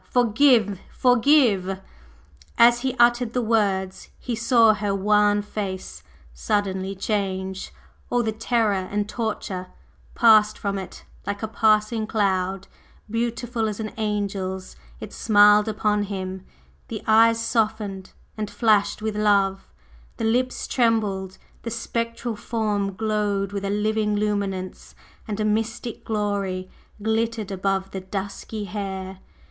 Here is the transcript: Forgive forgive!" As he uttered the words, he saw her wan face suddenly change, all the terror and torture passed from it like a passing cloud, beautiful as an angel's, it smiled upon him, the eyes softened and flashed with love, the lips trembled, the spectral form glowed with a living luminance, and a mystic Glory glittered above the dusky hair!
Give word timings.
Forgive 0.09 0.79
forgive!" 0.91 1.79
As 2.57 2.79
he 2.79 2.95
uttered 2.97 3.33
the 3.33 3.41
words, 3.43 4.09
he 4.17 4.33
saw 4.33 4.73
her 4.73 4.95
wan 4.95 5.43
face 5.43 6.01
suddenly 6.33 6.95
change, 6.95 7.71
all 8.09 8.23
the 8.23 8.31
terror 8.31 8.73
and 8.73 9.07
torture 9.07 9.67
passed 10.15 10.57
from 10.57 10.79
it 10.79 11.05
like 11.27 11.43
a 11.43 11.47
passing 11.47 12.07
cloud, 12.07 12.67
beautiful 13.11 13.67
as 13.67 13.79
an 13.79 13.89
angel's, 13.89 14.75
it 14.99 15.13
smiled 15.13 15.67
upon 15.67 16.01
him, 16.05 16.45
the 16.87 17.03
eyes 17.05 17.39
softened 17.39 18.11
and 18.35 18.49
flashed 18.49 19.03
with 19.03 19.15
love, 19.15 19.67
the 20.17 20.25
lips 20.25 20.65
trembled, 20.65 21.37
the 21.61 21.69
spectral 21.69 22.35
form 22.35 22.95
glowed 22.95 23.51
with 23.51 23.63
a 23.63 23.69
living 23.69 24.15
luminance, 24.15 24.95
and 25.27 25.39
a 25.39 25.45
mystic 25.45 26.03
Glory 26.03 26.71
glittered 27.03 27.51
above 27.51 27.91
the 27.91 28.01
dusky 28.01 28.65
hair! 28.65 29.19